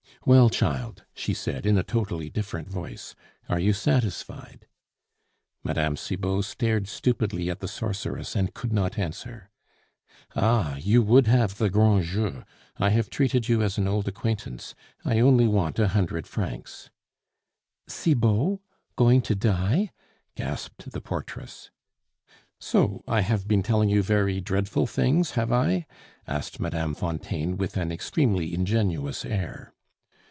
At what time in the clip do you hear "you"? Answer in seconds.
3.59-3.73, 10.75-11.01, 13.49-13.63, 23.89-24.03